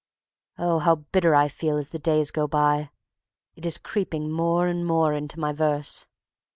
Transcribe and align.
Oh, 0.57 0.79
how 0.79 0.95
bitter 0.95 1.35
I 1.35 1.47
feel 1.47 1.77
as 1.77 1.91
the 1.91 1.99
days 1.99 2.31
go 2.31 2.47
by! 2.47 2.89
It 3.55 3.67
is 3.67 3.77
creeping 3.77 4.31
more 4.31 4.65
and 4.65 4.83
more 4.83 5.13
into 5.13 5.39
my 5.39 5.53
verse. 5.53 6.07